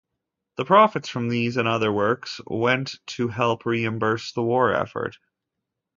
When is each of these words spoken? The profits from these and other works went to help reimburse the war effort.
The 0.57 0.65
profits 0.65 1.09
from 1.09 1.29
these 1.29 1.57
and 1.57 1.67
other 1.67 1.91
works 1.93 2.41
went 2.47 2.95
to 3.05 3.27
help 3.27 3.67
reimburse 3.67 4.31
the 4.31 4.41
war 4.41 4.73
effort. 4.73 5.19